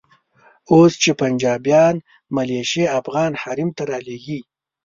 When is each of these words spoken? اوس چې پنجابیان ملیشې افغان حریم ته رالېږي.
اوس 0.71 0.93
چې 1.03 1.11
پنجابیان 1.21 1.95
ملیشې 2.35 2.83
افغان 2.99 3.31
حریم 3.41 3.69
ته 3.77 3.83
رالېږي. 3.89 4.39